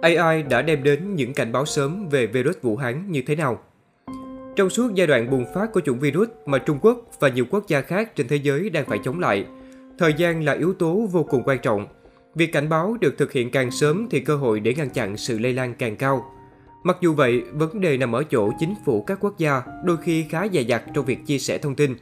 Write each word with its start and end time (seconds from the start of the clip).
AI 0.00 0.42
đã 0.42 0.62
đem 0.62 0.82
đến 0.82 1.14
những 1.14 1.34
cảnh 1.34 1.52
báo 1.52 1.66
sớm 1.66 2.08
về 2.08 2.26
virus 2.26 2.56
Vũ 2.62 2.76
Hán 2.76 3.12
như 3.12 3.22
thế 3.26 3.36
nào? 3.36 3.58
Trong 4.56 4.70
suốt 4.70 4.94
giai 4.94 5.06
đoạn 5.06 5.30
bùng 5.30 5.44
phát 5.54 5.72
của 5.72 5.80
chủng 5.80 5.98
virus 5.98 6.28
mà 6.46 6.58
Trung 6.58 6.78
Quốc 6.82 6.98
và 7.20 7.28
nhiều 7.28 7.44
quốc 7.50 7.68
gia 7.68 7.80
khác 7.80 8.16
trên 8.16 8.28
thế 8.28 8.36
giới 8.36 8.70
đang 8.70 8.84
phải 8.86 8.98
chống 9.04 9.20
lại, 9.20 9.44
thời 9.98 10.14
gian 10.14 10.44
là 10.44 10.52
yếu 10.52 10.74
tố 10.74 11.08
vô 11.12 11.22
cùng 11.22 11.42
quan 11.44 11.58
trọng. 11.58 11.86
Việc 12.34 12.52
cảnh 12.52 12.68
báo 12.68 12.96
được 13.00 13.18
thực 13.18 13.32
hiện 13.32 13.50
càng 13.50 13.70
sớm 13.70 14.06
thì 14.10 14.20
cơ 14.20 14.36
hội 14.36 14.60
để 14.60 14.74
ngăn 14.74 14.90
chặn 14.90 15.16
sự 15.16 15.38
lây 15.38 15.52
lan 15.52 15.74
càng 15.74 15.96
cao. 15.96 16.24
Mặc 16.82 16.96
dù 17.00 17.12
vậy, 17.14 17.42
vấn 17.52 17.80
đề 17.80 17.96
nằm 17.96 18.12
ở 18.12 18.24
chỗ 18.30 18.50
chính 18.60 18.74
phủ 18.84 19.02
các 19.02 19.18
quốc 19.20 19.38
gia 19.38 19.62
đôi 19.84 19.96
khi 19.96 20.24
khá 20.30 20.48
dè 20.52 20.60
dặt 20.60 20.82
trong 20.94 21.04
việc 21.04 21.26
chia 21.26 21.38
sẻ 21.38 21.58
thông 21.58 21.74
tin. 21.74 21.94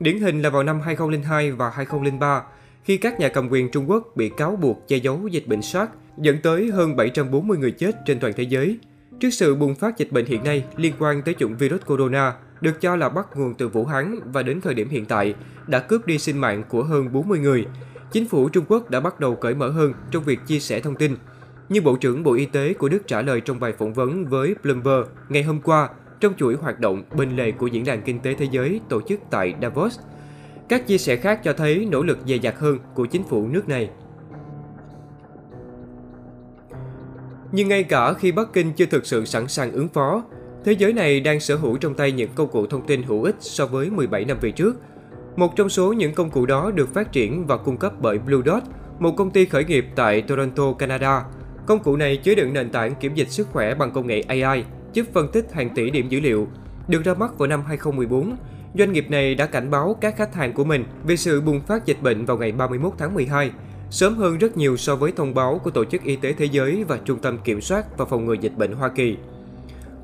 Điển 0.00 0.18
hình 0.18 0.42
là 0.42 0.50
vào 0.50 0.62
năm 0.62 0.80
2002 0.80 1.50
và 1.50 1.70
2003, 1.70 2.42
khi 2.84 2.96
các 2.96 3.20
nhà 3.20 3.28
cầm 3.28 3.48
quyền 3.48 3.70
Trung 3.70 3.90
Quốc 3.90 4.16
bị 4.16 4.28
cáo 4.28 4.56
buộc 4.56 4.88
che 4.88 4.96
giấu 4.96 5.28
dịch 5.28 5.46
bệnh 5.46 5.62
SARS, 5.62 5.90
dẫn 6.18 6.38
tới 6.42 6.70
hơn 6.70 6.96
740 6.96 7.58
người 7.58 7.70
chết 7.70 7.96
trên 8.06 8.20
toàn 8.20 8.32
thế 8.36 8.42
giới. 8.42 8.78
Trước 9.20 9.30
sự 9.30 9.54
bùng 9.54 9.74
phát 9.74 9.98
dịch 9.98 10.12
bệnh 10.12 10.26
hiện 10.26 10.44
nay 10.44 10.64
liên 10.76 10.92
quan 10.98 11.22
tới 11.22 11.34
chủng 11.38 11.56
virus 11.56 11.80
corona, 11.86 12.34
được 12.60 12.80
cho 12.80 12.96
là 12.96 13.08
bắt 13.08 13.26
nguồn 13.34 13.54
từ 13.54 13.68
Vũ 13.68 13.84
Hán 13.84 14.18
và 14.24 14.42
đến 14.42 14.60
thời 14.60 14.74
điểm 14.74 14.88
hiện 14.88 15.04
tại 15.04 15.34
đã 15.66 15.78
cướp 15.78 16.06
đi 16.06 16.18
sinh 16.18 16.38
mạng 16.38 16.62
của 16.68 16.82
hơn 16.82 17.12
40 17.12 17.38
người. 17.38 17.66
Chính 18.12 18.28
phủ 18.28 18.48
Trung 18.48 18.64
Quốc 18.68 18.90
đã 18.90 19.00
bắt 19.00 19.20
đầu 19.20 19.34
cởi 19.34 19.54
mở 19.54 19.68
hơn 19.68 19.92
trong 20.10 20.24
việc 20.24 20.38
chia 20.46 20.58
sẻ 20.58 20.80
thông 20.80 20.96
tin. 20.96 21.16
Như 21.68 21.80
Bộ 21.80 21.96
trưởng 21.96 22.22
Bộ 22.22 22.34
Y 22.34 22.46
tế 22.46 22.74
của 22.74 22.88
Đức 22.88 23.06
trả 23.06 23.22
lời 23.22 23.40
trong 23.40 23.60
bài 23.60 23.72
phỏng 23.78 23.94
vấn 23.94 24.26
với 24.26 24.54
Bloomberg 24.62 25.08
ngày 25.28 25.42
hôm 25.42 25.60
qua 25.60 25.88
trong 26.20 26.34
chuỗi 26.36 26.54
hoạt 26.54 26.80
động 26.80 27.02
bên 27.16 27.36
lề 27.36 27.50
của 27.50 27.66
Diễn 27.66 27.84
đàn 27.84 28.02
Kinh 28.02 28.20
tế 28.20 28.34
Thế 28.34 28.46
giới 28.50 28.80
tổ 28.88 29.00
chức 29.08 29.20
tại 29.30 29.54
Davos. 29.62 29.98
Các 30.68 30.86
chia 30.86 30.98
sẻ 30.98 31.16
khác 31.16 31.40
cho 31.44 31.52
thấy 31.52 31.88
nỗ 31.90 32.02
lực 32.02 32.18
dày 32.28 32.38
dặt 32.38 32.58
hơn 32.58 32.78
của 32.94 33.06
chính 33.06 33.24
phủ 33.24 33.48
nước 33.48 33.68
này. 33.68 33.90
Nhưng 37.52 37.68
ngay 37.68 37.82
cả 37.82 38.12
khi 38.12 38.32
Bắc 38.32 38.52
Kinh 38.52 38.72
chưa 38.72 38.86
thực 38.86 39.06
sự 39.06 39.24
sẵn 39.24 39.48
sàng 39.48 39.72
ứng 39.72 39.88
phó, 39.88 40.22
thế 40.64 40.72
giới 40.72 40.92
này 40.92 41.20
đang 41.20 41.40
sở 41.40 41.56
hữu 41.56 41.76
trong 41.76 41.94
tay 41.94 42.12
những 42.12 42.30
công 42.34 42.48
cụ 42.48 42.66
thông 42.66 42.86
tin 42.86 43.02
hữu 43.02 43.22
ích 43.22 43.36
so 43.40 43.66
với 43.66 43.90
17 43.90 44.24
năm 44.24 44.36
về 44.40 44.50
trước. 44.50 44.76
Một 45.36 45.56
trong 45.56 45.68
số 45.68 45.92
những 45.92 46.14
công 46.14 46.30
cụ 46.30 46.46
đó 46.46 46.70
được 46.70 46.94
phát 46.94 47.12
triển 47.12 47.46
và 47.46 47.56
cung 47.56 47.76
cấp 47.76 47.92
bởi 48.00 48.18
Blue 48.18 48.42
Dot, 48.46 48.62
một 48.98 49.16
công 49.16 49.30
ty 49.30 49.44
khởi 49.44 49.64
nghiệp 49.64 49.86
tại 49.96 50.22
Toronto, 50.22 50.72
Canada. 50.72 51.24
Công 51.66 51.78
cụ 51.78 51.96
này 51.96 52.16
chứa 52.16 52.34
đựng 52.34 52.52
nền 52.52 52.70
tảng 52.70 52.94
kiểm 52.94 53.14
dịch 53.14 53.30
sức 53.30 53.48
khỏe 53.52 53.74
bằng 53.74 53.90
công 53.90 54.06
nghệ 54.06 54.20
AI, 54.20 54.64
giúp 54.92 55.06
phân 55.12 55.28
tích 55.32 55.52
hàng 55.52 55.70
tỷ 55.74 55.90
điểm 55.90 56.08
dữ 56.08 56.20
liệu. 56.20 56.48
Được 56.88 57.04
ra 57.04 57.14
mắt 57.14 57.38
vào 57.38 57.48
năm 57.48 57.62
2014, 57.66 58.36
doanh 58.78 58.92
nghiệp 58.92 59.10
này 59.10 59.34
đã 59.34 59.46
cảnh 59.46 59.70
báo 59.70 59.96
các 60.00 60.16
khách 60.16 60.34
hàng 60.34 60.52
của 60.52 60.64
mình 60.64 60.84
về 61.06 61.16
sự 61.16 61.40
bùng 61.40 61.60
phát 61.60 61.86
dịch 61.86 62.02
bệnh 62.02 62.24
vào 62.24 62.38
ngày 62.38 62.52
31 62.52 62.92
tháng 62.98 63.14
12, 63.14 63.50
sớm 63.92 64.14
hơn 64.14 64.38
rất 64.38 64.56
nhiều 64.56 64.76
so 64.76 64.96
với 64.96 65.12
thông 65.12 65.34
báo 65.34 65.60
của 65.64 65.70
Tổ 65.70 65.84
chức 65.84 66.02
Y 66.02 66.16
tế 66.16 66.32
Thế 66.32 66.44
giới 66.44 66.84
và 66.84 66.98
Trung 67.04 67.18
tâm 67.18 67.38
Kiểm 67.44 67.60
soát 67.60 67.98
và 67.98 68.04
Phòng 68.04 68.26
ngừa 68.26 68.34
Dịch 68.34 68.56
bệnh 68.56 68.72
Hoa 68.72 68.88
Kỳ. 68.88 69.16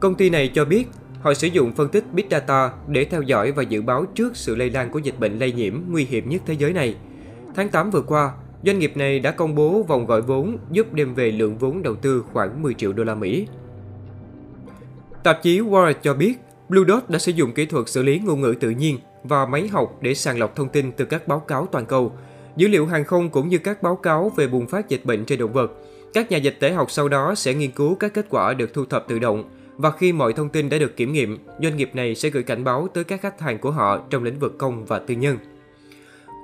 Công 0.01 0.15
ty 0.15 0.31
này 0.31 0.51
cho 0.55 0.65
biết 0.65 0.89
họ 1.21 1.35
sử 1.35 1.47
dụng 1.47 1.73
phân 1.73 1.89
tích 1.89 2.05
Big 2.13 2.27
Data 2.31 2.71
để 2.89 3.05
theo 3.05 3.23
dõi 3.23 3.53
và 3.53 3.63
dự 3.63 3.83
báo 3.83 4.05
trước 4.15 4.37
sự 4.37 4.57
lây 4.57 4.71
lan 4.71 4.91
của 4.91 4.99
dịch 4.99 5.21
bệnh 5.21 5.39
lây 5.39 5.53
nhiễm 5.53 5.81
nguy 5.89 6.05
hiểm 6.05 6.29
nhất 6.29 6.43
thế 6.47 6.55
giới 6.55 6.73
này. 6.73 6.97
Tháng 7.55 7.69
8 7.69 7.91
vừa 7.91 8.01
qua, 8.01 8.33
doanh 8.65 8.79
nghiệp 8.79 8.97
này 8.97 9.21
đã 9.21 9.31
công 9.31 9.55
bố 9.55 9.83
vòng 9.83 10.07
gọi 10.07 10.23
vốn 10.23 10.59
giúp 10.71 10.93
đem 10.93 11.15
về 11.15 11.31
lượng 11.31 11.59
vốn 11.59 11.83
đầu 11.83 11.95
tư 11.97 12.25
khoảng 12.33 12.63
10 12.63 12.75
triệu 12.75 12.93
đô 12.93 13.05
la 13.05 13.15
Mỹ. 13.15 13.47
Tạp 15.23 15.43
chí 15.43 15.61
Wired 15.61 15.95
cho 16.03 16.15
biết, 16.15 16.35
Blue 16.69 16.85
Dot 16.89 17.11
đã 17.11 17.19
sử 17.19 17.33
dụng 17.33 17.53
kỹ 17.53 17.67
thuật 17.67 17.89
xử 17.89 18.03
lý 18.03 18.19
ngôn 18.19 18.41
ngữ 18.41 18.55
tự 18.61 18.71
nhiên 18.71 18.99
và 19.25 19.47
máy 19.47 19.69
học 19.69 19.99
để 20.01 20.15
sàng 20.15 20.39
lọc 20.39 20.57
thông 20.57 20.69
tin 20.69 20.93
từ 20.93 21.05
các 21.05 21.29
báo 21.29 21.41
cáo 21.41 21.69
toàn 21.73 21.87
cầu, 21.87 22.13
dữ 22.59 22.69
liệu 22.69 22.87
hàng 22.87 23.05
không 23.05 23.31
cũng 23.31 23.49
như 23.49 23.59
các 23.59 23.83
báo 23.83 23.97
cáo 23.97 24.33
về 24.37 24.47
bùng 24.47 24.67
phát 24.67 24.89
dịch 24.89 25.05
bệnh 25.05 25.25
trên 25.25 25.39
động 25.39 25.53
vật. 25.53 25.73
Các 26.15 26.31
nhà 26.31 26.37
dịch 26.37 26.57
tễ 26.61 26.73
học 26.73 26.91
sau 26.91 27.09
đó 27.09 27.35
sẽ 27.35 27.55
nghiên 27.55 27.71
cứu 27.71 27.95
các 27.95 28.15
kết 28.15 28.27
quả 28.31 28.55
được 28.55 28.75
thu 28.75 28.85
thập 28.85 29.09
tự 29.09 29.19
động 29.19 29.45
và 29.77 29.91
khi 29.91 30.13
mọi 30.13 30.33
thông 30.33 30.49
tin 30.49 30.69
đã 30.69 30.79
được 30.79 30.97
kiểm 30.97 31.13
nghiệm, 31.13 31.39
doanh 31.63 31.77
nghiệp 31.77 31.91
này 31.95 32.15
sẽ 32.15 32.31
gửi 32.31 32.43
cảnh 32.43 32.65
báo 32.65 32.89
tới 32.95 33.05
các 33.05 33.21
khách 33.21 33.41
hàng 33.41 33.59
của 33.59 33.71
họ 33.71 34.01
trong 34.11 34.25
lĩnh 34.25 34.39
vực 34.39 34.59
công 34.59 34.85
và 34.85 34.99
tư 34.99 35.15
nhân. 35.15 35.39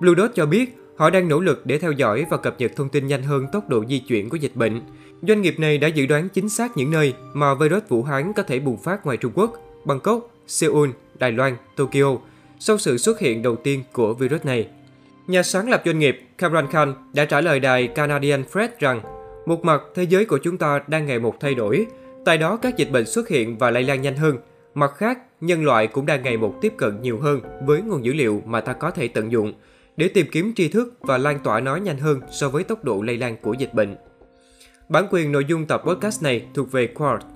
Blue 0.01 0.15
Dot 0.17 0.31
cho 0.35 0.47
biết 0.47 0.77
họ 0.97 1.11
đang 1.11 1.29
nỗ 1.29 1.41
lực 1.41 1.67
để 1.67 1.79
theo 1.79 1.93
dõi 1.93 2.25
và 2.31 2.37
cập 2.37 2.61
nhật 2.61 2.73
thông 2.77 2.89
tin 2.89 3.07
nhanh 3.07 3.23
hơn 3.23 3.47
tốc 3.53 3.69
độ 3.69 3.85
di 3.89 3.99
chuyển 3.99 4.29
của 4.29 4.37
dịch 4.37 4.57
bệnh. 4.57 4.81
Doanh 5.23 5.43
nghiệp 5.43 5.59
này 5.59 5.79
đã 5.79 5.89
dự 5.89 6.07
đoán 6.07 6.29
chính 6.29 6.49
xác 6.49 6.77
những 6.77 6.91
nơi 6.91 7.15
mà 7.33 7.55
virus 7.55 7.83
Vũ 7.89 8.03
Hán 8.03 8.33
có 8.33 8.43
thể 8.43 8.61
bùng 8.61 8.77
phát 8.77 9.07
ngoài 9.07 9.17
Trung 9.17 9.33
Quốc, 9.35 9.63
Bangkok, 9.85 10.31
Seoul, 10.47 10.91
Đài 11.19 11.33
Loan, 11.33 11.57
Tokyo 11.77 12.17
sau 12.59 12.79
sự 12.79 12.99
xuất 12.99 13.21
hiện 13.21 13.43
đầu 13.43 13.57
tiên 13.57 13.83
của 13.93 14.15
virus 14.15 14.45
này. 14.45 14.69
Nhà 15.27 15.43
sáng 15.43 15.71
lập 15.71 15.83
doanh 15.85 15.99
nghiệp 15.99 16.21
Kamran 16.39 16.67
Khan 16.71 16.95
đã 17.13 17.25
trả 17.25 17.41
lời 17.41 17.61
đài 17.61 17.89
Canadian 17.89 18.45
Press 18.53 18.79
rằng 18.79 19.01
một 19.47 19.65
mặt 19.65 19.83
thế 19.95 20.03
giới 20.03 20.25
của 20.25 20.39
chúng 20.43 20.59
ta 20.59 20.81
đang 20.87 21.07
ngày 21.07 21.19
một 21.19 21.41
thay 21.41 21.55
đổi, 21.55 21.87
tại 22.25 22.39
đó 22.39 22.57
các 22.57 22.77
dịch 22.77 22.91
bệnh 22.93 23.07
xuất 23.07 23.29
hiện 23.29 23.59
và 23.59 23.71
lây 23.71 23.83
lan 23.83 24.03
nhanh 24.03 24.17
hơn. 24.17 24.39
Mặt 24.75 24.93
khác, 24.97 25.19
nhân 25.41 25.65
loại 25.65 25.87
cũng 25.87 26.07
đang 26.07 26.23
ngày 26.23 26.37
một 26.37 26.55
tiếp 26.61 26.73
cận 26.77 27.03
nhiều 27.03 27.19
hơn 27.21 27.41
với 27.67 27.83
nguồn 27.83 28.05
dữ 28.05 28.13
liệu 28.13 28.43
mà 28.47 28.61
ta 28.61 28.73
có 28.73 28.91
thể 28.91 29.09
tận 29.09 29.33
dụng 29.33 29.53
để 29.97 30.09
tìm 30.09 30.27
kiếm 30.33 30.53
tri 30.57 30.69
thức 30.69 30.95
và 31.01 31.19
lan 31.19 31.39
tỏa 31.45 31.61
nó 31.61 31.77
nhanh 31.77 31.99
hơn 31.99 32.21
so 32.31 32.49
với 32.49 32.65
tốc 32.65 32.85
độ 32.85 33.03
lây 33.03 33.17
lan 33.19 33.37
của 33.43 33.53
dịch 33.53 33.75
bệnh. 33.75 33.97
Bản 34.89 35.07
quyền 35.11 35.33
nội 35.33 35.45
dung 35.49 35.67
tập 35.67 35.83
podcast 35.87 36.23
này 36.23 36.47
thuộc 36.55 36.73
về 36.73 36.89
Quartz. 36.95 37.34